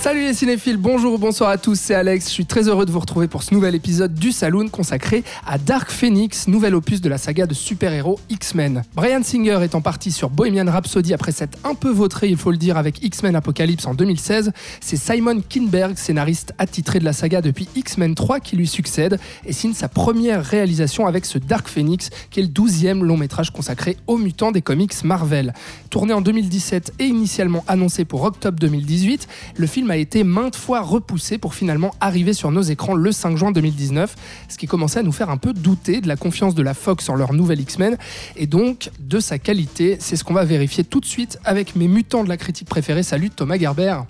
[0.00, 2.28] Salut les cinéphiles, bonjour ou bonsoir à tous, c'est Alex.
[2.28, 5.58] Je suis très heureux de vous retrouver pour ce nouvel épisode du Saloon consacré à
[5.58, 8.82] Dark Phoenix, nouvel opus de la saga de super-héros X-Men.
[8.94, 12.56] Brian Singer étant parti sur Bohemian Rhapsody après s'être un peu vautré, il faut le
[12.56, 17.68] dire, avec X-Men Apocalypse en 2016, c'est Simon Kinberg, scénariste attitré de la saga depuis
[17.76, 22.40] X-Men 3, qui lui succède et signe sa première réalisation avec ce Dark Phoenix, qui
[22.40, 25.52] est le 12e long métrage consacré aux mutants des comics Marvel.
[25.90, 29.28] Tourné en 2017 et initialement annoncé pour octobre 2018,
[29.58, 33.36] le film a été maintes fois repoussé pour finalement arriver sur nos écrans le 5
[33.36, 34.14] juin 2019,
[34.48, 37.08] ce qui commençait à nous faire un peu douter de la confiance de la Fox
[37.08, 37.96] en leur nouvelle X-Men
[38.36, 39.96] et donc de sa qualité.
[40.00, 43.02] C'est ce qu'on va vérifier tout de suite avec mes mutants de la critique préférée.
[43.02, 44.00] Salut Thomas Gerber.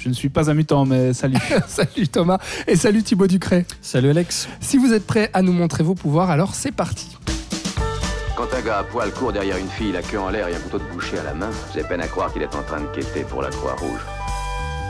[0.00, 1.36] Je ne suis pas un mutant, mais salut.
[1.68, 3.66] salut Thomas et salut Thibaut Ducret.
[3.82, 4.48] Salut Alex.
[4.60, 7.18] Si vous êtes prêts à nous montrer vos pouvoirs, alors c'est parti.
[8.34, 10.60] Quand un gars à poil court derrière une fille, la queue en l'air et un
[10.60, 12.86] couteau de boucher à la main, j'ai peine à croire qu'il est en train de
[12.86, 14.00] quêter pour la Croix-Rouge.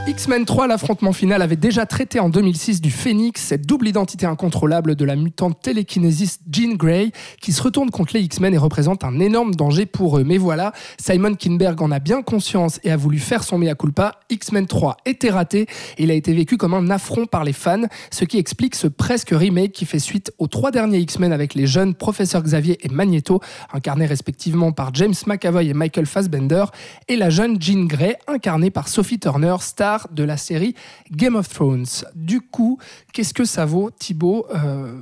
[0.07, 4.97] X-Men 3, l'affrontement final, avait déjà traité en 2006 du Phénix, cette double identité incontrôlable
[4.97, 9.21] de la mutante télékinésiste Jean Grey, qui se retourne contre les X-Men et représente un
[9.21, 10.25] énorme danger pour eux.
[10.25, 14.17] Mais voilà, Simon Kinberg en a bien conscience et a voulu faire son mea culpa.
[14.31, 15.67] X-Men 3 était raté
[15.99, 18.89] et il a été vécu comme un affront par les fans, ce qui explique ce
[18.89, 22.89] presque remake qui fait suite aux trois derniers X-Men avec les jeunes Professeur Xavier et
[22.89, 23.41] Magneto,
[23.73, 26.65] incarnés respectivement par James McAvoy et Michael Fassbender,
[27.07, 30.75] et la jeune Jean Grey, incarnée par Sophie Turner, star de la série
[31.11, 31.87] Game of Thrones.
[32.15, 32.79] Du coup,
[33.13, 34.93] qu'est-ce que ça vaut, Thibaut, euh,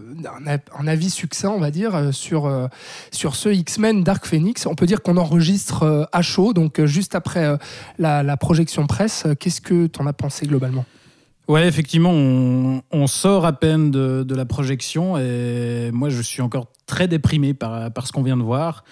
[0.78, 2.66] un, avis succinct, on va dire, euh, sur, euh,
[3.10, 4.66] sur ce X-Men Dark Phoenix?
[4.66, 7.58] On peut dire qu'on enregistre à chaud, donc juste après
[7.98, 9.26] la, projection presse.
[9.40, 10.84] Qu'est-ce que tu en as pensé globalement?
[11.48, 17.08] Ouais, effectivement, on, sort à peine de, la projection et moi je suis encore très
[17.08, 18.84] déprimé par, par ce qu'on vient de voir.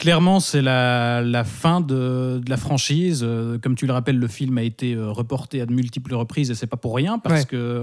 [0.00, 3.20] Clairement, c'est la, fin de, la franchise.
[3.22, 6.50] Euh, comme tu le rappelles, le film a été euh, reporté à de multiples reprises
[6.50, 7.82] et c'est pas pour rien parce que.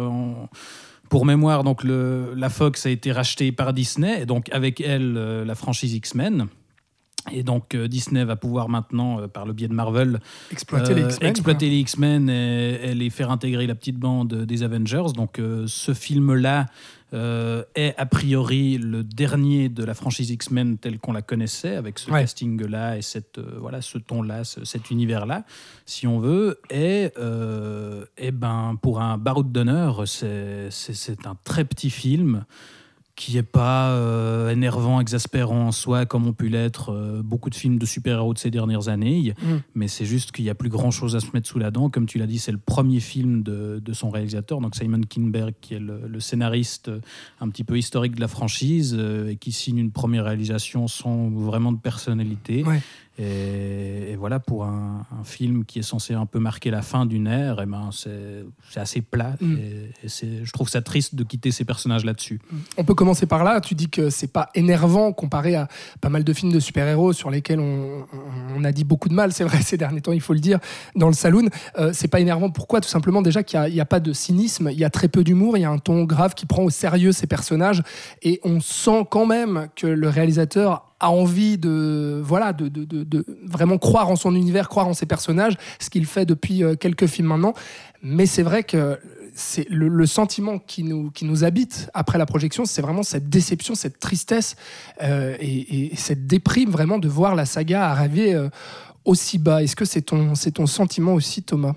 [1.09, 5.45] pour mémoire, donc la Fox a été rachetée par Disney, et donc avec elle euh,
[5.45, 6.47] la franchise X-Men.
[7.32, 10.20] Et donc Disney va pouvoir maintenant, par le biais de Marvel,
[10.52, 15.14] exploiter les X-Men, exploiter les X-Men et, les faire intégrer la petite bande des Avengers.
[15.16, 16.66] Donc ce film-là
[17.14, 22.00] euh, est a priori le dernier de la franchise X-Men telle qu'on la connaissait, avec
[22.00, 25.46] ce casting-là et cette, euh, voilà, ce ton-là, cet univers-là,
[25.86, 26.59] si on veut.
[26.70, 30.70] Et, euh, et ben, pour un baroud d'honneur, c'est
[31.26, 32.44] un très petit film
[33.17, 37.55] qui n'est pas euh, énervant, exaspérant en soi, comme ont pu l'être euh, beaucoup de
[37.55, 39.33] films de super-héros de ces dernières années.
[39.41, 39.55] Mm.
[39.73, 41.89] Mais c'est juste qu'il n'y a plus grand-chose à se mettre sous la dent.
[41.89, 45.55] Comme tu l'as dit, c'est le premier film de, de, son réalisateur, donc Simon Kinberg,
[45.59, 47.00] qui est le, scénariste euh,
[47.41, 48.97] un petit peu historique de la franchise
[49.28, 52.63] et qui signe une première réalisation sans vraiment de personnalité.
[53.19, 57.59] Et, voilà, pour un, film qui est censé un peu marquer la fin d'une ère,
[57.59, 59.35] et eh ben c'est assez plat.
[59.41, 59.55] Mm.
[59.55, 60.07] Et,
[60.44, 62.39] je trouve ça triste de quitter ces personnages là-dessus.
[62.78, 63.59] On peut commencer par là.
[63.61, 65.67] Tu dis que c'est pas énervant comparé à
[66.01, 68.05] pas mal de films de super-héros sur lesquels on,
[68.55, 70.59] on, a dit beaucoup de mal, c'est vrai, ces derniers temps, il faut le dire,
[70.95, 71.49] dans le saloon.
[71.78, 72.49] Euh, c'est pas énervant.
[72.49, 72.81] Pourquoi?
[72.81, 75.23] Tout simplement, déjà, qu'il n'y a, a, pas de cynisme, il y a très peu
[75.23, 77.84] d'humour, il y a un ton grave qui prend au sérieux ces personnages.
[78.22, 83.25] Et on sent quand même que le réalisateur a envie de, voilà, de, de, de,
[83.44, 87.08] vraiment croire en son univers, croire en ses personnages, ce qu'il fait depuis euh, quelques
[87.08, 87.53] films maintenant.
[88.02, 89.00] Mais c'est vrai que
[89.35, 93.75] c'est le, sentiment qui nous, qui nous habite après la projection, c'est vraiment cette déception,
[93.75, 94.56] cette tristesse
[95.03, 98.50] euh, et, cette déprime vraiment de voir la saga arriver euh,
[99.06, 99.62] aussi bas.
[99.62, 101.74] Est-ce que c'est ton, c'est ton sentiment aussi, Thomas?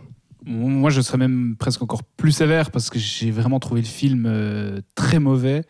[0.46, 4.82] Moi, je serais même presque encore plus sévère parce que j'ai vraiment trouvé le film
[4.94, 5.64] très mauvais.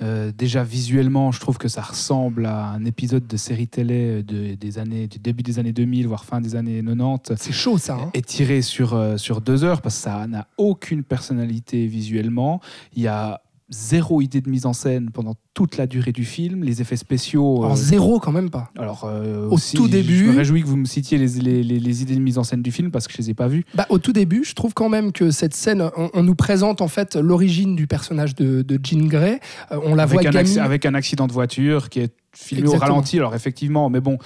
[0.00, 4.54] Euh, déjà visuellement, je trouve que ça ressemble à un épisode de série télé de,
[4.54, 7.34] des années, du début des années 2000, voire fin des années 90.
[7.36, 7.94] C'est chaud ça.
[7.94, 12.60] Hein tiré sur, euh, sur deux heures parce que ça n'a aucune personnalité visuellement.
[12.94, 16.64] Il y a zéro idée de mise en scène pendant toute la durée du film.
[16.64, 17.58] Les effets spéciaux.
[17.64, 18.70] Alors, euh, zéro quand même pas.
[18.78, 20.26] Alors, euh, au tout début.
[20.26, 22.62] Je me réjouis que vous me citiez les, les, les, idées de mise en scène
[22.62, 23.64] du film parce que je les ai pas vues.
[23.74, 26.88] Bah, au tout début, je trouve quand même que cette scène, on, nous présente en
[26.88, 29.40] fait l'origine du personnage de, de Jean Grey.
[29.70, 32.72] Euh, on la avec voit un avec un accident de voiture qui est filmé au
[32.76, 33.18] ralenti.
[33.18, 34.18] Alors effectivement, mais bon.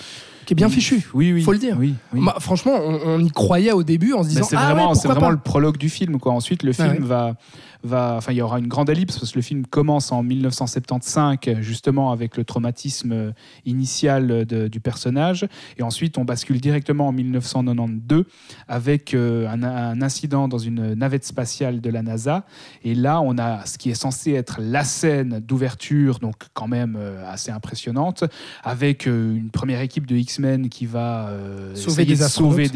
[0.47, 1.09] qui est bien fichu.
[1.15, 1.43] Oui, oui.
[1.43, 1.77] Faut le dire.
[1.79, 2.21] Oui, oui.
[2.25, 4.95] Bah, franchement, on, on y croyait au début en se disant c'est ah vraiment, ouais,
[4.95, 5.33] c'est pourquoi vraiment pas?
[5.33, 6.21] le prologue du film.
[6.21, 6.33] Quoi.
[6.33, 7.09] Ensuite, le Ah film ouais.
[7.09, 7.35] va,
[7.83, 11.61] va, enfin, il y aura une grande ellipse parce que le film commence en 1975,
[11.61, 13.33] justement avec le traumatisme euh,
[13.67, 15.47] initial de- du personnage,
[15.79, 18.25] et ensuite on bascule directement en 1992
[18.69, 22.45] avec euh, un, un incident dans une navette spatiale de la NASA,
[22.85, 26.97] et là on a ce qui est censé être la scène d'ouverture, donc quand même
[26.99, 28.25] euh, assez impressionnante,
[28.65, 32.69] avec euh, une première équipe de X-Men qui va euh, Sauver des de sauver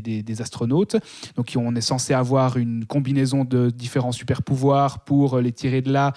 [0.00, 0.96] des- des astronautes.
[1.36, 4.42] Donc on est censé avoir une combinaison de différents super
[5.04, 6.12] pour les tirer de là.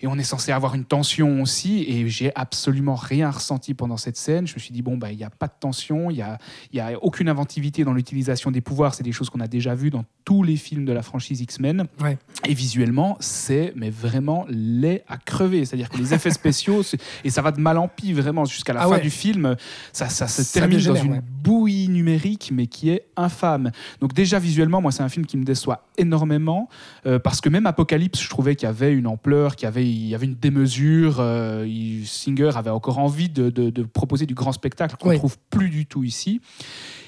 [0.00, 1.84] Et on est censé avoir une tension aussi.
[1.88, 4.46] Et j'ai absolument rien ressenti pendant cette scène.
[4.46, 6.38] Je me suis dit, bon, bah, il n'y a pas de tension, il n'y a,
[6.72, 8.94] y a aucune inventivité dans l'utilisation des pouvoirs.
[8.94, 11.86] C'est des choses qu'on a déjà vues dans tous les films de la franchise X-Men.
[12.00, 12.18] Ouais.
[12.46, 15.64] Et visuellement, c'est mais vraiment laid à crever.
[15.64, 16.82] C'est-à-dire que les effets spéciaux,
[17.24, 19.00] et ça va de mal en pis vraiment jusqu'à la Ah fin ouais.
[19.00, 19.56] du film,
[19.92, 21.22] ça, ça se Ça termine dans une ouais.
[21.42, 23.70] bouillie numérique, mais qui est infâme.
[24.00, 26.68] Donc déjà visuellement, moi, c'est un film qui me déçoit énormément
[27.06, 29.86] euh, parce que même Apocalypse, je trouvais qu'il y avait une ampleur, qu'il y avait,
[29.88, 31.16] il y avait une démesure.
[31.20, 35.12] euh, il- Singer avait encore envie de, de- de proposer du grand spectacle qu'on ne
[35.14, 35.18] Oui.
[35.18, 36.40] trouve plus du tout ici.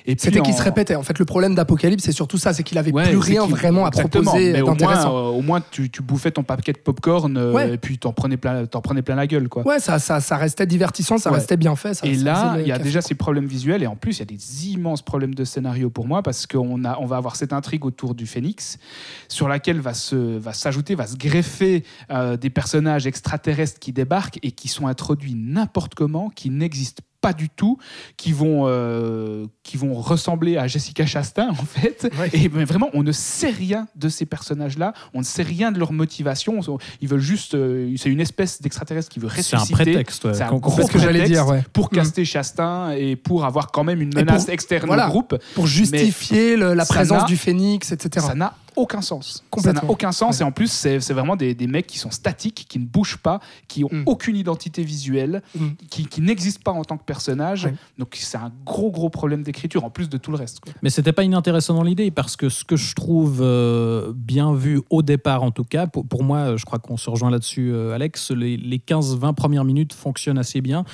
[0.06, 0.94] C'était qu'il en- se répétait.
[0.96, 3.54] En fait, le problème d'Apocalypse, c'est surtout ça, c'est qu'il avait Ouais, plus rien qu'il-
[3.54, 5.16] vraiment à proposer mais au moins, d'intéressant.
[5.16, 7.74] euh, au moins tu, tu bouffais ton paquet de popcorn euh, Ouais.
[7.74, 9.64] et puis t'en prenais plein, t'en prenais plein la gueule quoi.
[9.66, 11.36] Ouais, ça, ça, ça restait divertissant, ça Ouais.
[11.36, 11.94] restait bien fait.
[11.94, 13.08] Ça, Et là, il y a déjà quoi.
[13.08, 16.06] ces problèmes visuels et en plus, il y a des immenses problèmes de scénario pour
[16.08, 18.78] moi parce qu'on a, on va avoir cette intrigue autour du Phénix
[19.28, 24.38] sur laquelle va se, va s'ajouter, va se greffer euh, des personnages extraterrestres qui débarquent
[24.42, 27.76] et qui sont introduits n'importe comment, qui n'existent pas du tout,
[28.16, 32.10] qui vont, euh, qui vont ressembler à Jessica Chastain en fait.
[32.18, 32.30] Ouais.
[32.32, 35.78] Et mais vraiment, on ne sait rien de ces personnages-là, on ne sait rien de
[35.78, 36.60] leur motivation.
[37.00, 39.72] Ils veulent juste, euh, c'est une espèce d'extraterrestre qui veut C'est ressusciter.
[39.74, 40.24] un prétexte.
[40.24, 40.34] ouais.
[40.34, 41.62] C'est un gros C'est ce que j'allais prétexte dire, ouais.
[41.72, 41.96] pour Mm.
[41.96, 45.06] caster Chastain et pour avoir quand même une menace pour- externe voilà.
[45.08, 45.36] au groupe.
[45.54, 48.26] Pour justifier le- la présence du phénix, etc.
[48.28, 49.34] Ça n'a aucun sens.
[49.38, 49.82] Ça Complètement.
[49.82, 50.36] n'a aucun sens.
[50.36, 50.42] Ouais.
[50.42, 53.18] Et en plus, c'est c'est vraiment des, des mecs qui sont statiques, qui ne bougent
[53.18, 54.02] pas, qui ont Mm.
[54.06, 55.68] aucune identité visuelle, Mm.
[55.90, 57.64] qui, qui n'existent pas en tant que personnage.
[57.64, 57.74] Ouais.
[57.98, 60.60] Donc c'est un gros, gros problème d'écriture, en plus de tout le reste.
[60.60, 60.72] quoi.
[60.82, 64.80] Mais c'était pas inintéressant dans l'idée parce que ce que je trouve euh, bien vu
[64.90, 67.92] au départ en tout cas, pour, pour moi, je crois qu'on se rejoint là-dessus, euh,
[67.94, 70.84] Alex, les, les 15-20 premières minutes fonctionnent assez bien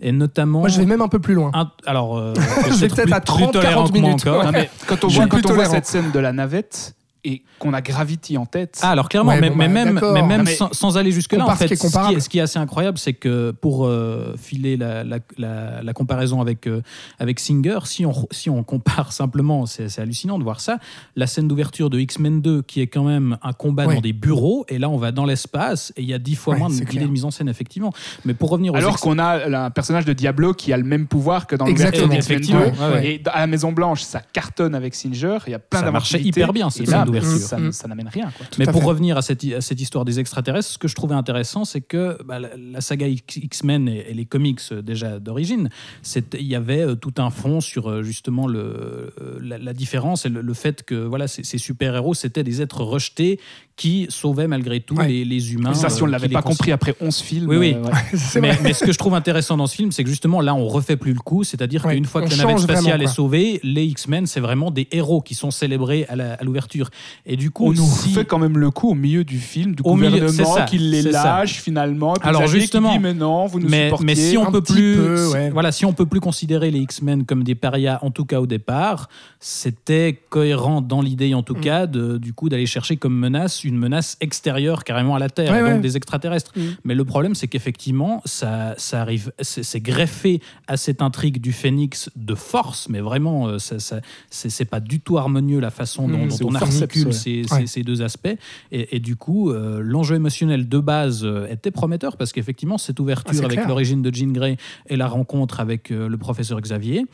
[0.00, 0.60] et notamment.
[0.60, 1.50] Moi, je vais même un peu plus loin.
[1.54, 2.32] un- alors, euh,
[2.70, 4.26] Je vais peut-être à 30, 40 minutes.
[4.26, 4.44] Encore.
[4.44, 6.94] Non, mais quand on voit, quand on voit cette scène de la navette
[7.28, 10.00] et qu'on a Gravity en tête, Ah, alors clairement, Ouais, mais, bon, mais bah, même,
[10.14, 12.38] mais même Non, mais sans, sans aller jusque-là, en fait, ce qui, est, ce qui
[12.38, 16.82] est assez incroyable, c'est que pour euh, filer la, la- la- la comparaison avec, euh,
[17.18, 20.78] avec Singer, si on, si on compare simplement, c'est hallucinant de voir ça,
[21.16, 23.94] la scène d'ouverture de X-Men 2, qui est quand même un combat Ouais.
[23.96, 26.54] dans des bureaux, et là on va dans l'espace, et il y a dix fois
[26.54, 27.04] Ouais, moins clair.
[27.04, 27.92] de mise en scène, effectivement.
[28.24, 31.06] Mais pour revenir aux alors qu'on a un personnage de Diablo qui a le même
[31.06, 32.66] pouvoir que dans l'ouverture d'X-Men Effectivement, 2.
[32.66, 33.06] ouais, ouais.
[33.06, 35.38] Et à la Maison Blanche, ça cartonne avec Singer.
[35.46, 37.72] Il y a plein Ça marchait hyper bien, cette scène Ça, Mm.
[37.72, 38.30] ça n'amène rien.
[38.36, 38.46] Quoi.
[38.58, 38.86] Mais pour fait.
[38.88, 42.18] revenir à cette, à cette histoire des extraterrestres, ce que je trouvais intéressant, c'est que
[42.24, 45.68] bah, la, la saga X- X-Men et, et les comics euh, déjà d'origine,
[46.02, 50.26] c'était- il y avait euh, tout un fond sur euh, justement le, la, la différence
[50.26, 53.38] et le, le fait que voilà, ces, ces super-héros, c'était des êtres rejetés
[53.76, 55.06] qui sauvaient malgré tout Ouais.
[55.06, 55.74] les, les humains.
[55.74, 57.48] Ça, si on euh, ne l'avait qui pas compris après 11 films.
[57.50, 57.74] Oui, oui.
[57.76, 58.56] euh, ouais.
[58.62, 60.96] Mais, ce que je trouve intéressant dans ce film, c'est que justement là, on refait
[60.96, 61.44] plus le coup.
[61.44, 64.40] C'est-à-dire Ouais, qu'une fois on que la navette spatiale vraiment, est sauvée, les X-Men, c'est
[64.40, 66.88] vraiment des héros qui sont célébrés à l'ouverture.
[67.26, 69.74] Et du coup, On nous si- fait quand même le coup au milieu du film,
[69.74, 71.10] du Au milieu, gouvernement c'est ça, qui les ça.
[71.24, 72.14] lâche finalement.
[72.22, 74.06] Alors, justement, dit, mais non, vous nous mais, supportiez.
[74.06, 76.78] mais si on un peut petit plus, peu, voilà, si on peut plus considérer les
[76.80, 81.54] X-Men comme des parias, en tout cas au départ, c'était cohérent dans l'idée, en tout
[81.56, 81.60] Mm.
[81.60, 85.50] cas, de, du coup, d'aller chercher comme menace une menace extérieure carrément à la Terre,
[85.52, 85.78] Ouais, donc ouais.
[85.80, 86.52] des extraterrestres.
[86.56, 86.60] Mm.
[86.84, 92.10] Mais le problème, c'est qu'effectivement, ça, ça arrive, c'est greffé à cette intrigue du Phénix
[92.16, 96.26] de force, mais vraiment, euh, ça, ça- c'est pas du tout harmonieux la façon dont,
[96.26, 96.28] Mm.
[96.40, 97.60] dont on articule ces, Ouais.
[97.60, 98.28] ces- ces deux aspects.
[98.72, 102.96] Et, et du coup, euh, l'enjeu émotionnel de base euh, était prometteur parce qu'effectivement, cette
[103.00, 104.56] Ah, ouverture c'est avec l'origine de Jean Grey
[104.88, 107.04] et la rencontre avec euh, le professeur Xavier,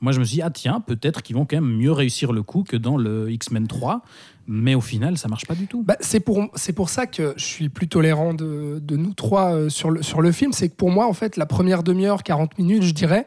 [0.00, 2.42] moi je me suis dit, ah tiens, peut-être qu'ils vont quand même mieux réussir le
[2.42, 4.02] coup que dans le X-Men 3.
[4.48, 5.84] Mais au final, ça marche pas du tout.
[5.84, 9.54] Bah, c'est pour, c'est pour ça que je suis plus tolérant de, de nous trois
[9.54, 10.52] euh, sur, le, sur le film.
[10.52, 13.24] C'est que pour moi, en fait, la première demi-heure, 40 minutes, je dirais,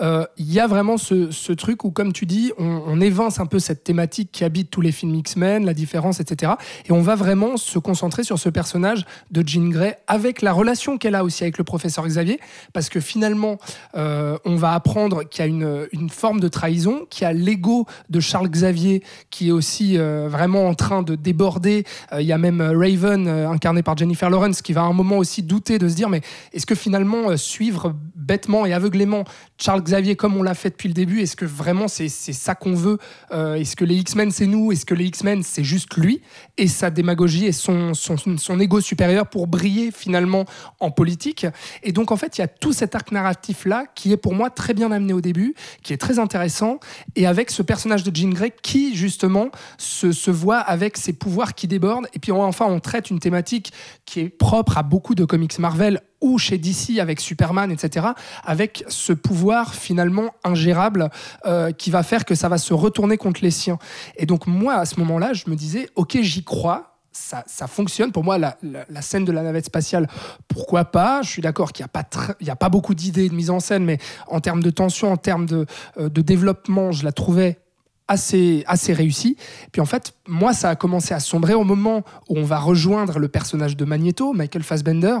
[0.00, 3.46] euh, il y a vraiment ce, ce truc où, comme tu dis, on, évince un
[3.46, 6.52] peu cette thématique qui habite tous les films X-Men, la différence, etc.
[6.86, 10.96] Et on va vraiment se concentrer sur ce personnage de Jean Grey avec la relation
[10.96, 12.40] qu'elle a aussi avec le professeur Xavier.
[12.72, 13.58] Parce que finalement,
[13.96, 17.34] euh, on va apprendre qu'il y a une, une forme de trahison, qu'il y a
[17.34, 21.84] l'ego de Charles Xavier qui est aussi vraiment en train de déborder.
[22.12, 24.84] Euh, Il y a même euh, Raven, euh, incarné par Jennifer Lawrence, qui va à
[24.84, 26.20] un moment aussi douter de se dire mais
[26.52, 29.24] est-ce que finalement suivre bêtement et aveuglément
[29.58, 32.74] Charles Xavier comme on l'a fait depuis le début, est-ce que vraiment c'est ça qu'on
[32.74, 32.98] veut
[33.32, 36.20] Est-ce que les X-Men c'est nous Est-ce que les X-Men c'est juste lui
[36.58, 40.44] et sa démagogie et son, son, son ego supérieur pour briller finalement
[40.80, 41.46] en politique
[41.82, 44.34] Et donc en fait il y a tout cet arc narratif là qui est pour
[44.34, 46.80] moi très bien amené au début, qui est très intéressant
[47.14, 51.54] et avec ce personnage de Jean Grey qui justement se, se voit avec ses pouvoirs
[51.54, 53.72] qui débordent et puis enfin on traite une thématique
[54.04, 58.06] qui est propre à beaucoup de comics Marvel ou chez DC avec Superman, etc.,
[58.44, 61.10] avec ce pouvoir finalement ingérable
[61.46, 63.78] euh, qui va faire que ça va se retourner contre les siens.
[64.16, 66.92] Et donc moi, à ce moment-là, je me disais, ok, j'y crois.
[67.18, 68.12] Ça, fonctionne.
[68.12, 68.56] Pour moi, la,
[69.00, 70.06] scène de la navette spatiale,
[70.48, 71.22] pourquoi pas?
[71.22, 72.06] Je suis d'accord qu'il n'y a, pas
[72.46, 75.46] a pas beaucoup d'idées de mise en scène, mais en termes de tension, en termes
[75.46, 75.64] de,
[75.96, 77.58] euh, de développement, je la trouvais
[78.08, 79.36] assez, assez réussie.
[79.72, 83.18] Puis en fait, moi, ça a commencé à sombrer au moment où on va rejoindre
[83.18, 85.16] le personnage de Magneto, Michael Fassbender,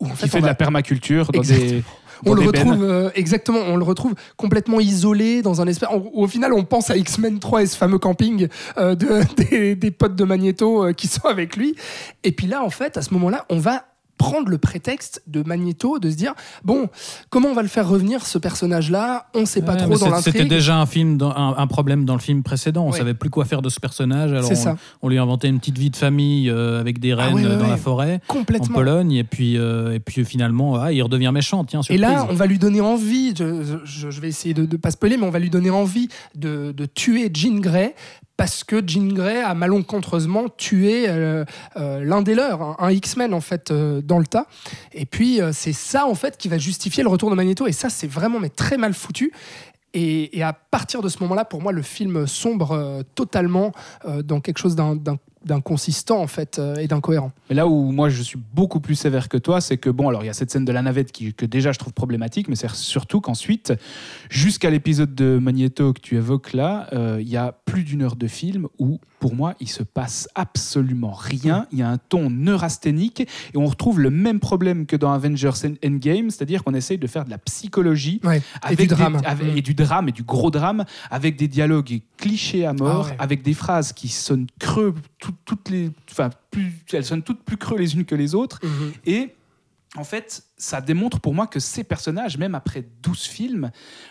[0.00, 1.70] où en Qui fait, fait on de va- la permaculture dans Exactement.
[1.70, 1.84] des.
[2.26, 5.90] on le retrouve euh, exactement, on le retrouve complètement isolé dans un espace.
[5.92, 8.46] Au, au final, on pense à X-Men 3 et ce fameux camping
[8.78, 11.74] euh, de, des, des potes de Magneto euh, qui sont avec lui.
[12.24, 13.84] Et puis là, en fait, à ce moment-là, on va
[14.22, 16.88] prendre le prétexte de Magneto de se dire bon
[17.30, 20.20] comment on va le faire revenir ce personnage là on sait pas Ouais, trop dans
[20.20, 22.84] C'était déjà un film, dans- un, un problème dans le film précédent.
[22.86, 22.98] On Ouais.
[22.98, 24.32] savait plus quoi faire de ce personnage.
[24.32, 24.76] Alors on, ça.
[25.00, 27.50] on lui a inventé une petite vie de famille euh, avec des reines ouais, ouais,
[27.50, 31.30] euh, dans la forêt, en Pologne, et puis, euh, et puis finalement, ah, il redevient
[31.32, 31.64] méchant.
[31.64, 34.76] Tiens, Et là, on va lui donner envie, je, je- je vais essayer de ne
[34.76, 37.94] pas spoiler, mais on va lui donner envie de, de tuer Jean Grey
[38.42, 41.44] parce que Jean Grey a malencontreusement tué euh,
[41.76, 44.48] euh, l'un des leurs, un, X-Men en fait, euh, dans le tas.
[44.92, 47.68] Et puis, c'est ça en fait qui va justifier le retour de Magneto.
[47.68, 49.32] Et ça, c'est vraiment mais très mal foutu.
[49.94, 53.70] Et, et à partir de ce moment-là, pour moi, le film sombre totalement
[54.24, 54.98] dans quelque chose d'un-
[55.44, 57.32] d'inconsistant en fait euh, et d'incohérent.
[57.48, 60.22] Mais là où moi je suis beaucoup plus sévère que toi, c'est que bon, alors
[60.22, 62.56] il y a cette scène de la navette qui, que déjà je trouve problématique, mais
[62.56, 63.72] c'est surtout qu'ensuite,
[64.30, 68.16] jusqu'à l'épisode de Magneto que tu évoques là, euh, il y a plus d'une heure
[68.16, 71.68] de film où, pour moi, il se passe absolument rien.
[71.70, 75.52] Il y a un ton neurasthénique et on retrouve le même problème que dans Avengers
[75.64, 78.38] End- Endgame, c'est-à-dire qu'on essaye de faire de la psychologie Ouais.
[78.38, 79.20] Et avec du des- drame.
[79.24, 79.56] avec- Mm.
[79.58, 83.16] et du drame et du gros drame avec des dialogues clichés à mort, Ah ouais.
[83.20, 87.56] avec des phrases qui sonnent creux, tout- toutes les, enfin plus, elles sonnent toutes plus
[87.56, 88.58] creux les unes que les autres.
[88.64, 88.92] Mhm.
[89.06, 89.34] Et
[89.96, 93.70] en fait, ça démontre pour moi que ces personnages, même après 12 films,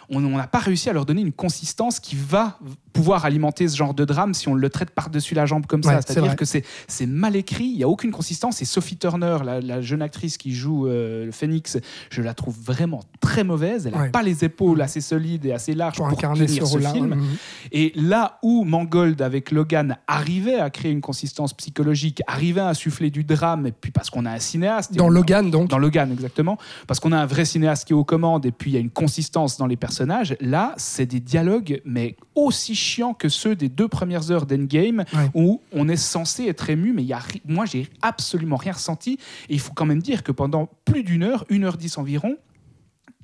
[0.09, 2.59] on n'a pas réussi à leur donner une consistance qui va
[2.91, 6.01] pouvoir alimenter ce genre de drame si on le traite par-dessus la jambe comme ça.
[6.01, 8.61] c'est C'est-à-dire que c'est mal écrit, il n'y a aucune consistance.
[8.61, 11.77] Et Sophie Turner, la, la jeune actrice qui joue euh, le Phoenix,
[12.09, 13.85] je la trouve vraiment très mauvaise.
[13.87, 14.09] Elle n'a Ouais.
[14.09, 17.21] pas les épaules assez solides et assez larges Pour pour, incarner tenir ce film.
[17.71, 23.09] Et là où Mangold avec Logan arrivait à créer une consistance psychologique, arrivait à insuffler
[23.09, 24.93] du drame, et puis parce qu'on a un cinéaste.
[24.95, 25.69] Dans a- Logan, donc.
[25.69, 26.40] Dans Logan, exactement.
[26.87, 28.79] Parce qu'on a un vrai cinéaste qui est aux commandes, et puis il y a
[28.79, 30.35] une consistance dans les personnages.
[30.39, 35.29] Là, c'est des dialogues, mais aussi chiants que ceux des deux premières heures d'Endgame, Ouais.
[35.33, 39.13] où on est censé être ému, mais il y a, moi, j'ai absolument rien ressenti.
[39.49, 42.37] Et il faut quand même dire que pendant plus d'une heure, une heure dix environ,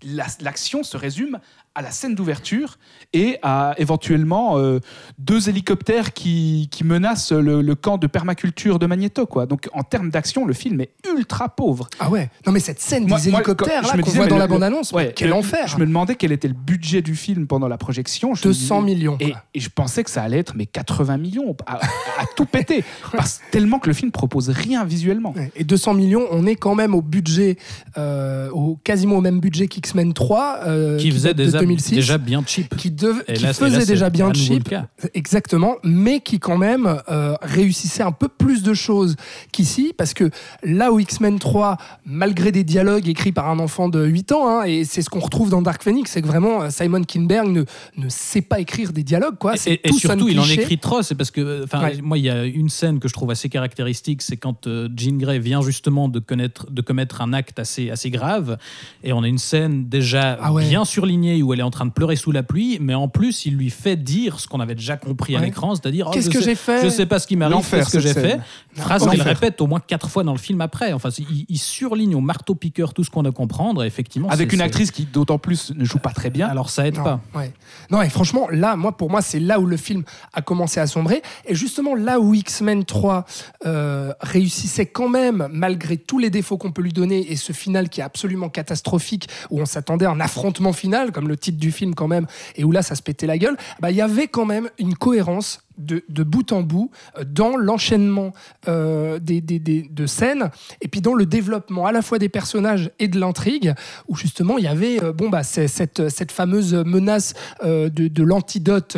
[0.03, 1.39] la- l'action se résume
[1.77, 2.79] à la scène d'ouverture
[3.13, 4.79] et à éventuellement euh,
[5.19, 9.27] deux hélicoptères qui, qui menacent le, le camp de permaculture de Magneto.
[9.27, 9.45] Quoi.
[9.45, 11.87] Donc en termes d'action, le film est ultra pauvre.
[11.99, 12.31] Ah ouais.
[12.47, 15.13] Non mais cette scène Moi- des hélicoptères qu'on disais, voit dans le- la bande-annonce, Ouais,
[15.15, 15.67] quel le- enfer.
[15.67, 18.33] Je me demandais quel était le budget du film pendant la projection.
[18.33, 19.17] Je me 200 disais- millions.
[19.19, 22.83] Et, je pensais que ça allait être mais 80 millions à, à tout péter.
[23.11, 25.33] Parce, tellement que le film propose rien visuellement.
[25.35, 25.51] Ouais.
[25.55, 27.57] Et 200 millions, on est quand même au budget,
[27.99, 31.95] euh, au quasiment au même budget qu'X-Men 3, euh, qui faisait date de déjà, 2006,
[31.95, 32.75] déjà bien cheap.
[32.75, 34.73] qui, dev- qui là, faisait là, déjà bien cheap,
[35.13, 39.15] exactement, mais qui quand même euh, réussissait un peu plus de choses
[39.51, 40.29] qu'ici, parce que
[40.63, 44.63] là où X-Men 3, malgré des dialogues écrits par un enfant de 8 ans, hein,
[44.63, 47.63] et c'est ce qu'on retrouve dans Dark Phoenix, c'est que vraiment euh, Simon Kinberg ne,
[47.97, 49.53] ne sait pas écrire des dialogues, quoi.
[49.65, 51.01] Et, surtout, il en écrit trop.
[51.01, 51.99] C'est parce que, enfin, Ouais.
[52.01, 55.17] moi, il y a une scène que je trouve assez caractéristique, c'est quand euh, Jean
[55.17, 58.57] Grey vient justement de, connaître, de commettre un acte assez, assez grave,
[59.03, 60.67] et on a une scène déjà Ah ouais.
[60.67, 63.45] bien surlignée où elle est en train de pleurer sous la pluie, mais en plus,
[63.45, 65.45] il lui fait dire ce qu'on avait déjà compris à Ouais.
[65.45, 67.57] l'écran, c'est-à-dire oh, Qu'est-ce je que sais- j'ai fait Je sais pas ce qui m'arrive,
[67.69, 68.39] qu'est-ce que j'ai fait.
[68.75, 70.93] Phrase qu'il répète au moins quatre fois dans le film après.
[70.93, 74.29] Enfin, il, il surligne au marteau-piqueur tout ce qu'on a comprendre, et effectivement.
[74.29, 76.47] Avec une actrice qui, d'autant plus, ne joue pas très bien.
[76.47, 77.19] Alors, ça aide Non, pas.
[77.35, 77.53] ouais.
[77.91, 80.87] Non, et franchement, là, moi, pour moi, c'est là où le film a commencé à
[80.87, 81.21] sombrer.
[81.45, 83.25] Et justement, là où X-Men 3
[83.65, 87.89] euh, réussissait quand même, malgré tous les défauts qu'on peut lui donner, et ce final
[87.89, 91.71] qui est absolument catastrophique, où on s'attendait à un affrontement final, comme le titre du
[91.71, 94.27] film quand même, et où là, ça se pétait la gueule, bah, il y avait
[94.27, 98.33] quand même une cohérence de, bout en bout euh, dans l'enchaînement
[98.67, 100.49] euh, des, des- de scènes
[100.81, 103.73] et puis dans le développement à la fois des personnages et de l'intrigue
[104.07, 108.97] où justement il y avait euh, bon bah cette, cette fameuse menace de, l'antidote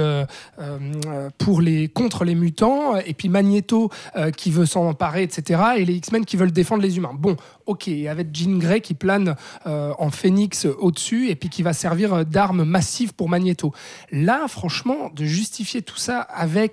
[1.38, 3.90] pour les contre les mutants et puis Magneto
[4.38, 7.14] qui veut s'en emparer etc et les X-Men qui veulent défendre les humains.
[7.14, 12.26] Bon ok avec Jean Grey qui plane en phénix au-dessus et puis qui va servir
[12.26, 13.74] d'arme massive pour Magneto.
[14.12, 16.69] Là franchement de justifier tout ça avec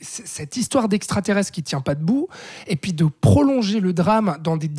[0.00, 2.28] cette histoire d'extraterrestre qui tient pas debout
[2.66, 4.70] et puis de prolonger le drame dans des,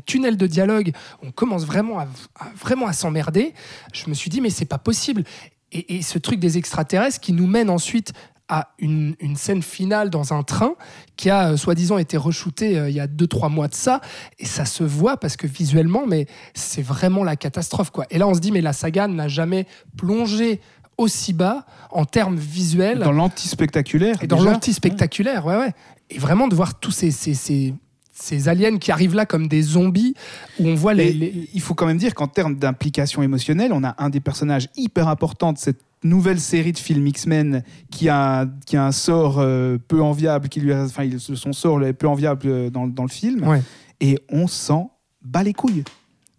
[0.00, 0.92] tunnels de dialogue
[1.22, 3.54] on commence vraiment à, s'emmerder.
[3.92, 5.24] Je me suis dit mais c'est pas possible.
[5.72, 8.12] Et, ce truc des extraterrestres qui nous mène ensuite
[8.48, 10.74] à une, scène finale dans un train
[11.16, 14.02] qui a euh, soi-disant été re-shooté euh, il y a 2-3 mois de ça.
[14.38, 18.04] Et ça se voit parce que visuellement mais c'est vraiment la catastrophe quoi.
[18.10, 19.66] Et là on se dit mais la saga n'a jamais
[19.96, 20.60] plongé
[20.98, 24.22] aussi bas en termes visuels Dans l'anti-spectaculaire.
[24.22, 25.72] et dans l'anti-spectaculaire, ouais, ouais.
[26.10, 27.74] Et vraiment de voir tous ces, ces, ces,
[28.12, 30.14] ces aliens qui arrivent là comme des zombies,
[30.60, 31.48] où on voit les.
[31.54, 35.08] Il faut quand même dire qu'en termes d'implication émotionnelle, on a un des personnages hyper
[35.08, 39.78] importants de cette nouvelle série de films X-Men qui a, qui a un sort euh,
[39.88, 43.08] peu enviable, qui lui a- enfin, son sort est peu enviable euh, dans, dans le
[43.08, 43.62] film, Ouais.
[44.00, 44.90] et on s'en
[45.24, 45.84] bat les couilles.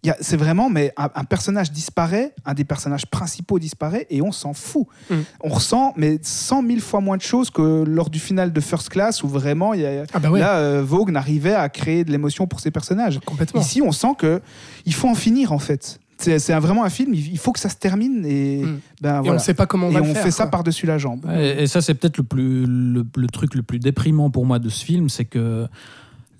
[0.04, 4.06] Il y a- C'est vraiment, mais un, un personnage disparaît, un des personnages principaux disparaît,
[4.10, 4.86] et on s'en fout.
[5.10, 5.14] Mm.
[5.42, 8.90] On ressent, mais 100 000 fois moins de choses que lors du final de First
[8.90, 12.04] Class, où vraiment, il y a, Ah bah ouais, là, euh, Vogue arrivait à créer
[12.04, 13.18] de l'émotion pour ses personnages.
[13.24, 13.60] complètement.
[13.60, 14.40] Ici, on sent que
[14.86, 15.98] il faut en finir en fait.
[16.16, 18.78] C'est c'est un- vraiment un film, il faut que ça se termine et, Mm.
[19.00, 20.22] ben, Et on ne sait pas comment on Et va on le faire.
[20.22, 21.26] fait ça par-dessus la jambe.
[21.36, 24.68] Et, ça, c'est peut-être le, plus, le, le truc le plus déprimant pour moi de
[24.68, 25.66] ce film, c'est que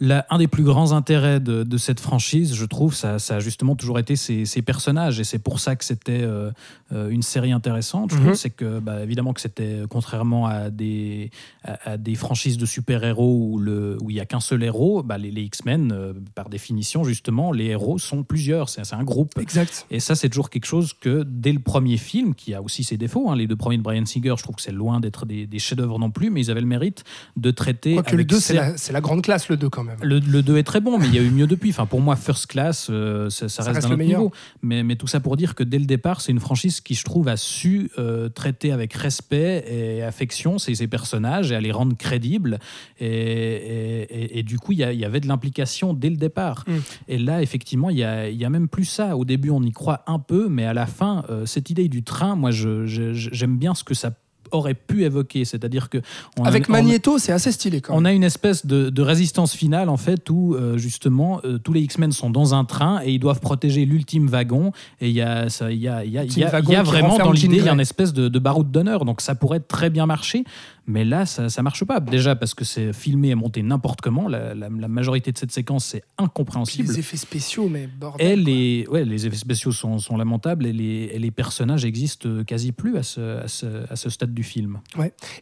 [0.00, 3.76] un des plus grands intérêts de, de cette franchise, je trouve, ça, ça a justement
[3.76, 5.20] toujours été ses, ses personnages.
[5.20, 6.50] Et c'est pour ça que c'était euh,
[6.92, 8.12] euh, une série intéressante.
[8.12, 8.34] Je Mhm.
[8.34, 11.30] c'est que, bah, évidemment, que c'était contrairement à des,
[11.64, 15.02] à, à des franchises de super-héros où le- où il n'y a qu'un seul héros,
[15.02, 18.68] bah, les, les X-Men, euh, par définition, justement, les héros sont plusieurs.
[18.68, 19.38] C'est un groupe.
[19.38, 19.86] Exact.
[19.90, 22.96] Et ça, c'est toujours quelque chose que dès le premier film, qui a aussi ses
[22.96, 25.46] défauts, hein, les deux premiers de Brian Singer, je trouve que c'est loin d'être des,
[25.46, 27.04] des chefs-d'œuvre non plus, mais ils avaient le mérite
[27.36, 27.94] de traiter.
[27.94, 29.93] Quoique le avec 2, c'est la, c'est la grande classe, le 2 quand même.
[30.02, 31.70] Le, le 2 est très bon, mais il y a eu mieux depuis.
[31.70, 34.20] Enfin, pour moi, First Class, euh, ça, ça Ça reste reste d'un autre meilleur.
[34.20, 34.32] niveau.
[34.62, 37.04] Mais, mais tout ça pour dire que dès le départ, c'est une franchise qui, je
[37.04, 41.72] trouve, a su euh, traiter avec respect et affection ses, ses personnages et à les
[41.72, 42.58] rendre crédibles.
[43.00, 46.64] Et, et- et- et du coup, il y, avait de l'implication dès le départ.
[46.66, 46.72] Mm.
[47.08, 49.16] Et là, effectivement, il y a, il y a même plus ça.
[49.16, 52.02] Au début, on y croit un peu, mais à la fin, euh, cette idée du
[52.02, 54.10] train, moi, j'aime bien ce que ça
[54.50, 55.44] aurait pu évoquer.
[55.44, 55.98] C'est-à-dire que.
[56.38, 58.06] on Avec on a- Magneto, c'est assez stylé quand on même.
[58.06, 61.80] a une espèce de, de résistance finale en fait où euh, justement euh, tous les
[61.82, 65.48] X-Men sont dans un train et ils doivent protéger l'ultime wagon et il y a
[65.48, 68.38] ça y y y y vraiment dans l'idée il y a une espèce de, de
[68.38, 70.44] baroud d'honneur donc ça pourrait très bien marcher
[70.86, 74.28] mais là ça ça marche pas déjà parce que c'est filmé et monté n'importe comment
[74.28, 78.26] la, la- la majorité de cette séquence c'est Puis incompréhensible les effets spéciaux, mais bordel.
[78.26, 82.28] et les, ouais, les effets spéciaux sont, sont lamentables et les, et les personnages existent
[82.46, 84.80] quasi plus à ce, à ce, à ce stade du film.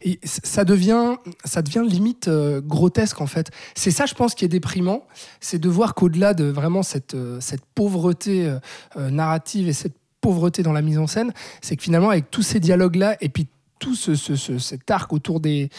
[0.03, 3.51] Et c- ça devient, ça devient limite euh, grotesque en fait.
[3.75, 5.05] C'est ça, je pense, qui est déprimant,
[5.41, 8.47] c'est de voir qu'au-delà de vraiment cette, euh, cette pauvreté
[8.95, 12.43] euh, narrative et cette pauvreté dans la mise en scène, c'est que finalement, avec tous
[12.43, 13.47] ces dialogues-là et puis
[13.79, 14.15] tout ce-
[14.59, 15.69] cet arc autour des,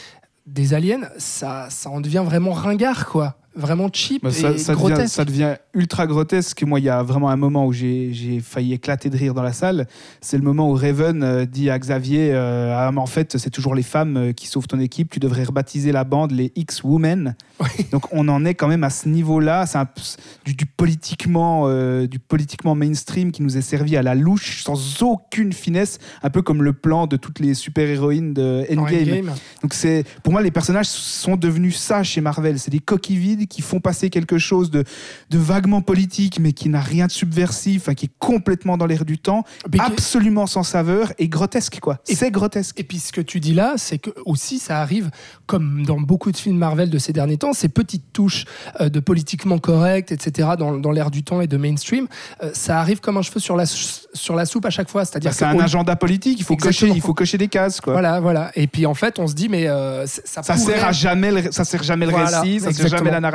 [0.47, 3.39] des aliens, ça, ça en devient vraiment ringard, quoi.
[3.57, 5.15] Vraiment cheap Bah, ça, et ça devient, grotesque.
[5.15, 6.63] ça devient ultra grotesque.
[6.65, 9.53] Moi, il y a vraiment un moment où j'ai failli éclater de rire dans la
[9.53, 9.87] salle.
[10.21, 13.51] C'est le moment où Raven euh, dit à Xavier euh, Ah, mais En fait, c'est
[13.51, 15.11] toujours les femmes euh, qui sauvent ton équipe.
[15.11, 17.37] Tu devrais rebaptiser la bande les X-Women.
[17.93, 19.67] Donc, on en est quand même à ce niveau-là.
[19.67, 19.79] C'est
[20.45, 25.03] du, du politiquement, euh, du politiquement mainstream qui nous est servi à la louche, sans
[25.03, 29.01] aucune finesse, un peu comme le plan de toutes les super-héroïnes de Endgame.
[29.01, 29.33] Endgame.
[29.63, 29.75] Donc
[30.23, 33.81] pour moi les personnages sont devenus ça chez Marvel, c'est des coquilles vides qui font
[33.81, 34.85] passer quelque chose de,
[35.31, 39.05] de vaguement politique mais qui n'a rien de subversif, enfin, qui est complètement dans l'air
[39.05, 41.99] du temps, Mais absolument sans saveur et grotesque quoi.
[42.09, 42.79] Et- C'est grotesque.
[42.81, 45.11] Et puis ce que tu dis là, c'est que aussi ça arrive,
[45.47, 48.45] comme dans beaucoup de films Marvel de ces derniers temps, ces petites touches
[48.81, 52.07] euh, de politiquement correct, etc., dans, dans l'air du temps et de mainstream,
[52.43, 55.05] euh, ça arrive comme un cheveu sur la, sur la soupe à chaque fois.
[55.05, 57.93] C'est-à-dire Bah, c'est un agenda politique, il faut cocher, il faut cocher des cases quoi.
[57.95, 58.51] Voilà, voilà.
[58.55, 61.31] Et puis en fait, on se dit, mais euh, ça, Ça pourrait- sert à jamais,
[61.31, 62.99] le- ça sert jamais le Voilà, récit, ça sert exactement.
[62.99, 63.34] jamais la narration,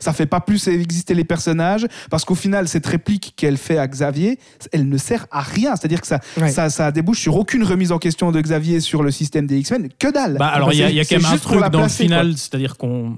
[0.00, 3.86] ça fait pas plus exister les personnages parce qu'au final cette réplique qu'elle fait à
[3.88, 4.38] Xavier,
[4.72, 5.76] elle ne sert à rien.
[5.76, 6.50] C'est-à-dire que ça, Ouais.
[6.50, 9.88] ça, ça débouche sur aucune remise en question de Xavier sur le système des X-Men,
[9.98, 10.36] que dalle.
[10.38, 12.32] Bah, alors, il y, a- y quand même un truc la dans placer, le final,
[12.36, 13.14] c'est-à-dire qu'on.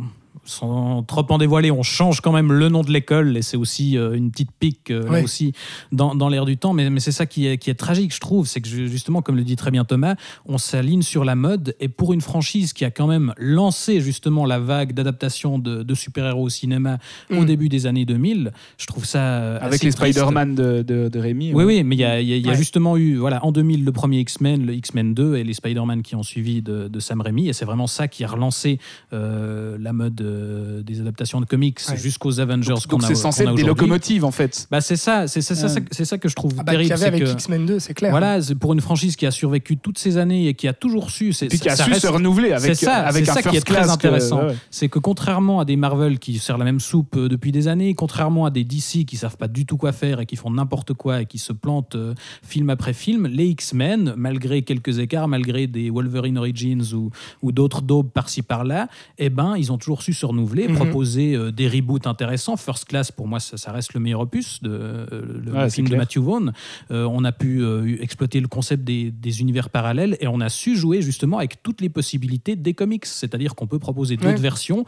[0.47, 3.99] Sans trop en dévoiler, on change quand même le nom de l'école et c'est aussi
[3.99, 5.53] euh, une petite pique euh, là aussi
[5.93, 6.73] dans, dans l'air du temps.
[6.73, 8.47] Mais, mais c'est ça qui est, qui est tragique, je trouve.
[8.47, 10.15] C'est que ju- justement, comme le dit très bien Thomas,
[10.47, 14.47] on s'aligne sur la mode et pour une franchise qui a quand même lancé justement
[14.47, 16.99] la vague d'adaptation de, de super-héros au cinéma
[17.31, 17.45] au Mm.
[17.47, 19.91] début des années 2000, je trouve ça euh, Avec assez les.
[19.93, 21.53] Spider-Man de, de, de Rémi.
[21.53, 22.57] Oui, oui, mais il y a, il y a- il y a Ouais.
[22.57, 26.15] justement eu, voilà, en 2000, le premier X-Men, le X-Men 2 et les Spider-Man qui
[26.15, 27.49] ont suivi de, de Sam Raimi.
[27.49, 28.79] Et c'est vraiment ça qui a relancé
[29.13, 31.97] euh, la mode euh, des adaptations de comics Ouais.
[31.97, 34.67] jusqu'aux Avengers Donc qu'on a c'est censé être des locomotives en fait.
[34.71, 35.85] Bah, c'est ça, c'est ça, c'est ça, Ouais.
[35.91, 37.79] c'est ça que je trouve Ah bah, qu'il y avait c'est avec que- X-Men 2,
[37.79, 38.11] c'est clair.
[38.11, 41.11] Voilà, c'est pour une franchise qui a survécu toutes ces années et qui a toujours
[41.11, 41.33] su.
[41.33, 43.43] c'est- Puis qui a ça su reste- se renouveler avec, ça, avec c'est un ça
[43.43, 44.47] qui est très class intéressant.
[44.47, 44.55] ouais.
[44.71, 47.95] C'est que contrairement à des Marvel qui servent la même soupe euh, depuis des années,
[47.95, 50.93] contrairement à des DC qui savent pas du tout quoi faire et qui font n'importe
[50.95, 55.67] quoi et qui se plantent euh, film après film, les X-Men, malgré quelques écarts, malgré
[55.67, 57.11] des Wolverine Origins ou,
[57.43, 60.75] ou d'autres daubes par-ci par-là, eh ben ils ont toujours su se renouveler, Mhm.
[60.77, 62.57] proposer euh, des reboots intéressants.
[62.57, 65.07] First Class, pour moi, ça, ça reste le meilleur opus de euh,
[65.45, 65.97] le, film de.
[65.97, 66.53] Matthew Vaughn.
[66.91, 67.65] Euh, on a pu
[68.03, 71.81] exploiter le concept des, des univers parallèles et on a su jouer justement avec toutes
[71.81, 73.07] les possibilités des comics.
[73.07, 74.37] C'est-à-dire qu'on peut proposer d'autres Ouais.
[74.37, 74.85] versions.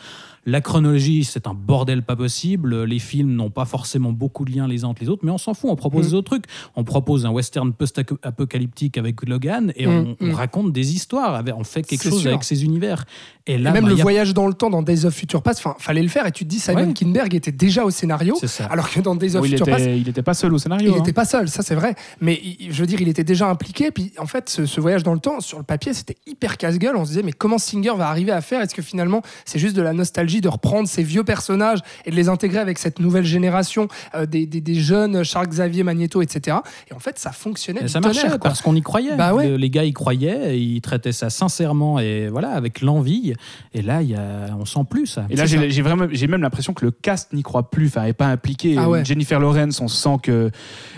[0.46, 2.84] La chronologie, c'est un bordel pas possible.
[2.84, 5.38] Les films n'ont pas forcément beaucoup de liens les uns entre les autres, mais on
[5.38, 5.70] s'en fout.
[5.70, 6.08] On propose Mm.
[6.10, 6.44] des autres trucs.
[6.76, 10.34] On propose un western post-apocalyptique avec Logan et Mm, on, on mm.
[10.34, 11.42] raconte des histoires.
[11.56, 12.30] On fait quelque chose sûr.
[12.30, 13.04] avec ces univers.
[13.46, 15.27] Et Et là, même bah, le a- voyage dans le temps dans Days of Future
[15.42, 16.26] Past, enfin, fallait le faire.
[16.26, 16.92] Et tu te dis, Simon Ouais.
[16.94, 18.38] Kinberg était déjà au scénario,
[18.70, 20.90] alors que dans Days of il, Future Past, il était pas seul au scénario.
[20.90, 20.98] il hein.
[20.98, 21.94] n'était pas seul, ça c'est vrai.
[22.20, 23.90] Mais il- je veux dire, il était déjà impliqué.
[23.90, 26.96] Puis en fait, ce, ce voyage dans le temps, sur le papier, c'était hyper casse-gueule.
[26.96, 28.60] On se disait, mais comment Singer va arriver à faire?
[28.62, 32.16] Est-ce que finalement, c'est juste de la nostalgie de reprendre ces vieux personnages et de
[32.16, 36.58] les intégrer avec cette nouvelle génération euh, des, des- des jeunes Charles Xavier, Magneto, etc.
[36.90, 37.84] Et en fait, ça fonctionnait.
[37.84, 38.38] Et ça marchait quoi.
[38.38, 39.16] parce qu'on y croyait.
[39.16, 39.48] Bah ouais.
[39.50, 43.34] Le- les gars y croyaient, ils traitaient ça sincèrement et voilà avec l'envie.
[43.74, 45.26] Et là, y a, on sent plus ça.
[45.30, 48.12] Et là, j'ai vraiment, j'ai même l'impression que le cast n'y croit plus, enfin, est
[48.12, 48.76] pas impliqué.
[48.78, 49.04] Ah ouais.
[49.04, 50.50] Jennifer Lawrence, on sent que euh,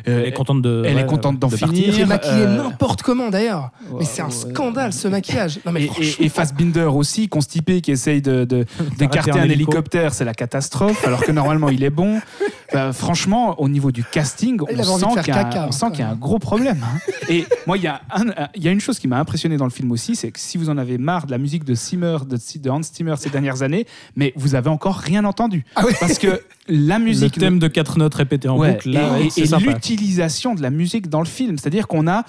[0.07, 0.83] Elle est contente de.
[0.87, 1.69] elle est contente d'en de finir.
[1.73, 1.95] partir.
[1.95, 3.71] Il est maquillé euh, n'importe comment d'ailleurs.
[3.99, 4.31] Mais c'est un ouais.
[4.31, 5.61] scandale ce maquillage.
[5.65, 6.15] Non mais et, franchement.
[6.21, 8.45] et, et Fassbinder aussi, constipé, qui essaye de,
[8.99, 9.71] d'écarter un un, hélico.
[9.73, 12.21] hélicoptère, c'est la catastrophe, alors que normalement il est bon.
[12.73, 15.87] Bah, franchement, au niveau du casting, on sent qu'il y a, un- caca, on sent
[15.87, 16.79] hein, qu'il y a un gros problème.
[16.85, 16.99] hein.
[17.29, 19.73] Et moi, il y, a un- y a une chose qui m'a impressionné dans le
[19.73, 22.37] film aussi, c'est que si vous en avez marre de la musique de Zimmer, de,
[22.61, 25.65] de Hans Zimmer ces dernières années, mais vous avez encore rien entendu.
[25.77, 25.95] Ah ouais.
[25.99, 27.39] Parce que la Le musique.
[27.39, 30.63] thème de quatre notes répétées en Ouais, boucle, là, et, ouais, et- et l'utilisation de
[30.63, 32.25] la musique dans le film, c'est-à-dire qu'on a,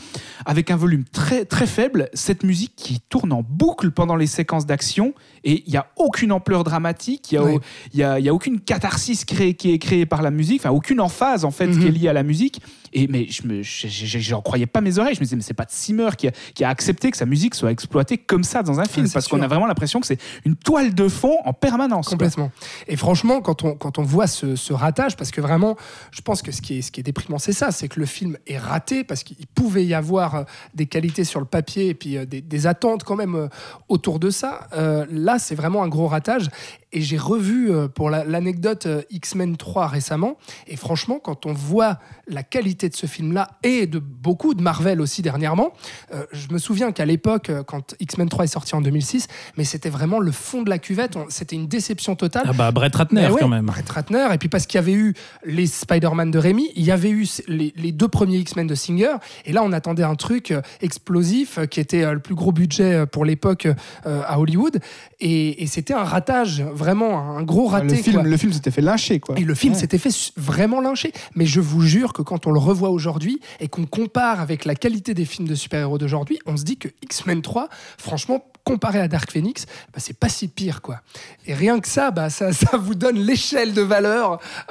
[0.45, 4.65] avec un volume très très faible, cette musique qui tourne en boucle pendant les séquences
[4.65, 7.51] d'action et il n'y a aucune ampleur dramatique, il n'y a,
[7.93, 10.71] y a- il y a aucune catharsis créée, qui est créée par la musique, enfin
[10.71, 11.79] aucune emphase en fait Mhm.
[11.79, 12.61] qui est liée à la musique.
[12.93, 15.15] Et mais je me, je- je- j'en croyais pas mes oreilles.
[15.15, 17.25] Je me disais mais c'est pas de Zimmer qui a, qui a accepté que sa
[17.25, 20.07] musique soit exploitée comme ça dans un film, c'est parce qu'on a vraiment l'impression que
[20.07, 22.07] c'est une toile de fond en permanence.
[22.09, 22.17] quoi.
[22.17, 22.51] Complètement.
[22.87, 25.75] Et franchement, quand on, quand on voit ce, ce ratage, parce que vraiment,
[26.11, 28.07] je pense que ce qui est, ce qui est déprimant, c'est ça, c'est que le
[28.07, 31.93] film est raté, parce qu'il pouvait y avoir euh, des qualités sur le papier et
[31.93, 33.47] puis euh, des, des attentes quand même euh,
[33.89, 34.67] autour de ça.
[34.73, 36.49] Euh, là, c'est vraiment un gros ratage.
[36.93, 40.35] Et j'ai revu, pour la- l'anecdote, X-Men 3 récemment.
[40.67, 44.99] Et franchement, quand on voit la qualité de ce film-là et de beaucoup de Marvel
[44.99, 45.71] aussi dernièrement,
[46.13, 49.89] euh, je me souviens qu'à l'époque, quand X-Men 3 est sorti en 2006, mais c'était
[49.89, 51.17] vraiment le fond de la cuvette.
[51.29, 52.43] C'était une déception totale.
[52.47, 53.67] Ah bah Brett Ratner ouais, quand même.
[53.67, 55.13] Brett Ratner, et puis parce qu'il y avait eu
[55.45, 59.13] les Spider-Man de Rémi, il y avait eu les, les deux premiers X-Men de Singer,
[59.45, 62.51] et là on attendait un truc euh, explosif euh, qui était euh, le plus gros
[62.51, 63.67] budget pour l'époque
[64.05, 64.79] à Hollywood,
[65.19, 67.95] et, et c'était un ratage, vraiment un gros raté.
[67.95, 68.23] le film, quoi.
[68.23, 69.37] le film s'était fait lyncher quoi.
[69.39, 69.79] Et le film Ouais.
[69.79, 71.13] s'était fait vraiment lyncher.
[71.35, 74.75] Mais je vous jure que quand on le revoit aujourd'hui et qu'on compare avec la
[74.75, 79.07] qualité des films de super-héros d'aujourd'hui, on se dit que X-Men 3, franchement, comparé à
[79.07, 80.81] Dark Phoenix, bah, c'est pas si pire.
[80.81, 81.01] quoi.
[81.47, 84.00] Et rien que ça, bah, ça, ça vous donne l'échelle de valeur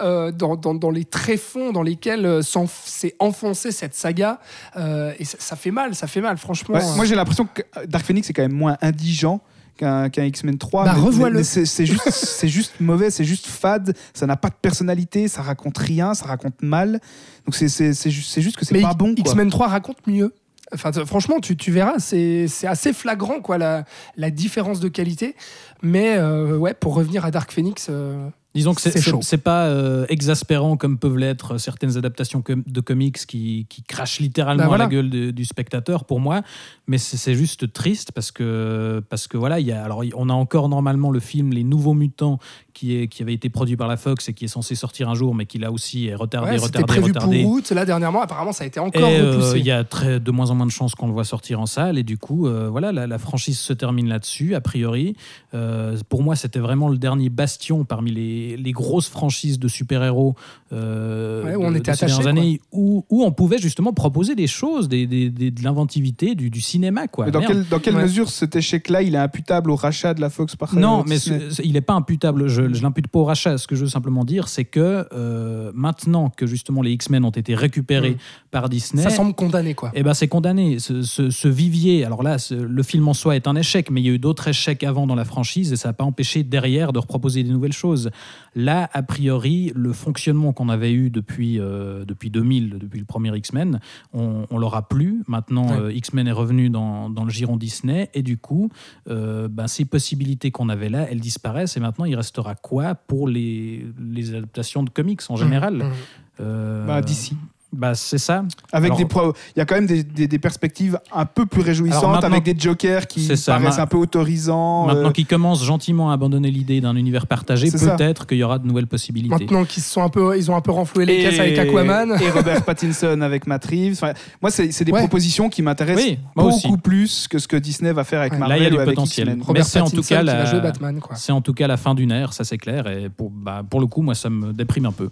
[0.03, 4.41] euh, dans, dans- dans les tréfonds dans lesquels euh, s'est enfoncée cette saga.
[4.77, 6.75] Euh, et ça, ça fait mal, ça fait mal, franchement.
[6.77, 9.41] Ouais, moi j'ai l'impression que Dark Phoenix est quand même moins indigent
[9.77, 10.85] qu'un X-Men 3.
[10.85, 11.43] Bah, revois-le.
[11.43, 16.27] C'est juste, mauvais, c'est juste fade, ça n'a pas de personnalité, ça raconte rien, ça
[16.27, 17.01] raconte mal.
[17.47, 17.69] Donc c'est-
[18.11, 19.15] juste, que c'est pas bon.
[19.17, 20.35] X-Men 3 raconte mieux.
[20.73, 23.85] Enfin, franchement, tu, tu verras, c'est c'est assez flagrant quoi, la,
[24.17, 25.35] la différence de qualité.
[25.83, 30.77] Mais euh, ouais, pour revenir à Dark Phoenix, euh, Disons que c'est- pas euh, exaspérant
[30.77, 34.85] comme peuvent l'être certaines adaptations com- de comics qui, qui crachent littéralement voilà.
[34.85, 36.43] à la gueule de- du spectateur pour moi,
[36.89, 40.29] mais c'est c'est juste triste parce que parce que voilà, il y a alors on
[40.29, 42.41] a encore normalement le film Les Nouveaux Mutants
[42.81, 45.15] qui est qui avait été produit par la Fox et qui est censé sortir un
[45.15, 47.43] jour, mais qui là aussi est retardé, Ouais, C'était retardé, prévu retardé.
[47.43, 47.71] pour août.
[47.73, 49.59] Là, dernièrement, apparemment, ça a été encore Et euh, repoussé.
[49.59, 51.67] il y a très, de moins en moins de chances qu'on le voit sortir en
[51.67, 51.99] salle.
[51.99, 55.15] Et du coup, euh, voilà, la, la franchise se termine là-dessus, a priori.
[55.53, 60.35] Euh, pour moi, c'était vraiment le dernier bastion parmi les, les grosses franchises de super-héros
[60.73, 63.59] euh, Ouais, où on de- était de ces attaché, dernières années, où, où on pouvait
[63.59, 67.09] justement proposer des choses, des, des- des- de l'inventivité, du, du cinéma.
[67.09, 67.27] Quoi.
[67.27, 68.03] Mais dans, quelle, dans quelle Ouais.
[68.03, 71.41] mesure cet échec-là, il est imputable au rachat de la Fox par Non, mais Disney
[71.51, 72.47] ce- ce- il n'est pas imputable.
[72.49, 73.59] Je ne l'impute pas au rachat.
[73.59, 77.31] Ce que je veux simplement dire, c'est que euh, maintenant que justement les X-Men ont
[77.31, 78.17] été récupérés Mm.
[78.51, 79.91] par Disney, Ça semble condamné, quoi.
[79.95, 80.79] eh ben, c'est condamné.
[80.79, 84.01] Ce, ce- ce vivier, alors là, ce- le film en soi est un échec, mais
[84.01, 86.43] il y a eu d'autres échecs avant dans la franchise et ça n'a pas empêché
[86.43, 88.11] derrière de reproposer des nouvelles choses.
[88.55, 93.37] Là, a priori, le fonctionnement qu'on avait eu depuis, euh, depuis 2000, depuis le premier
[93.37, 93.81] X-Men,
[94.13, 95.23] on, on l'aura plus.
[95.29, 95.79] Maintenant, Ouais.
[95.81, 98.71] euh, X-Men est revenu dans, dans le giron Disney et du coup,
[99.07, 103.85] ben, ces possibilités qu'on avait là, elles disparaissent et maintenant, il restera quoi pour les,
[104.01, 105.93] les adaptations de comics en général Mhm.
[106.41, 107.37] Euh, Bah, d'ici.
[107.73, 108.43] Bah, c'est ça.
[108.73, 111.63] Avec Alors- des il y a quand même des, des- des perspectives un peu plus
[111.63, 114.87] réjouissantes, avec des jokers qui ça, paraissent ma- un peu autorisants.
[114.87, 118.59] Maintenant euh, qu'ils commencent gentiment à abandonner l'idée d'un univers partagé, peut-être qu'il y aura
[118.59, 119.35] de nouvelles possibilités.
[119.35, 122.17] Maintenant qu'ils se sont un peu, ils ont un peu renfloué les caisses avec Aquaman.
[122.21, 123.93] Et Robert Pattinson avec Matt Reeves.
[124.03, 124.99] Enfin, moi, c'est des Ouais.
[125.01, 126.77] propositions qui m'intéressent Oui, beaucoup aussi.
[126.83, 128.39] plus que ce que Disney va faire avec Ouais.
[128.41, 129.39] Là, Marvel il y a du potentiel.
[129.43, 130.73] Robert c'est en tout Pattinson cas la-.
[131.15, 132.89] C'est en tout cas la fin d'une ère, ça c'est clair.
[132.89, 135.11] Et pour, bah, pour le coup, moi, ça me déprime un peu.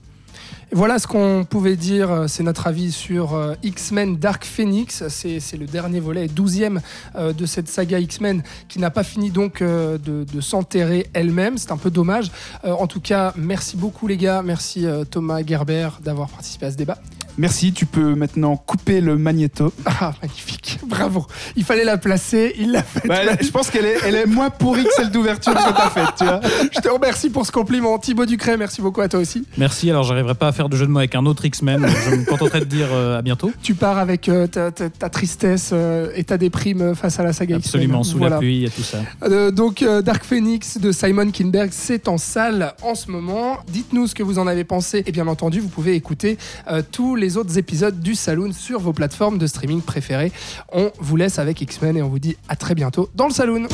[0.72, 5.02] Voilà ce qu'on pouvait dire, euh, c'est notre avis sur euh, X-Men Dark Phoenix.
[5.08, 6.80] C'est le dernier volet, 12e
[7.16, 11.56] euh, de cette saga X-Men qui n'a pas fini donc de, de s'enterrer elle-même.
[11.56, 12.30] C'est un peu dommage.
[12.64, 14.42] En tout cas, merci beaucoup les gars.
[14.42, 16.98] Merci Thomas Gerber d'avoir participé à ce débat.
[17.38, 19.72] Merci, tu peux maintenant couper le magnéto.
[20.00, 20.78] Ah, magnifique.
[20.86, 21.26] Bravo.
[21.56, 22.54] Il fallait la placer.
[22.58, 23.06] Il l'a fait.
[23.08, 25.90] Bah, elle- je pense qu'elle est, elle est moins pourrie que celle d'ouverture que t'as
[25.90, 26.40] faite, tu vois.
[26.72, 27.98] Je te remercie pour ce compliment.
[27.98, 29.44] Thibaut Ducret, merci beaucoup à toi aussi.
[29.56, 29.90] Merci.
[29.90, 31.84] Alors, j'arriverai pas à faire de jeu de mots avec un autre X-Men.
[32.10, 33.50] Je me contenterai de dire euh, à bientôt.
[33.62, 37.32] Tu pars avec euh, ta, ta- ta tristesse euh, et ta déprime face à la
[37.32, 37.68] saga X-Men.
[37.80, 38.36] Absolument, sous Voilà.
[38.36, 38.98] la pluie et tout ça.
[39.24, 43.58] Euh, donc euh, Dark Phoenix de Simon Kinberg, c'est en salle en ce moment.
[43.68, 46.38] Dites-nous ce que vous en avez pensé et bien entendu vous pouvez écouter
[46.70, 50.32] euh, tous les autres épisodes du Saloon sur vos plateformes de streaming préférées.
[50.72, 53.68] On vous laisse avec X-Men et on vous dit à très bientôt dans le Saloon.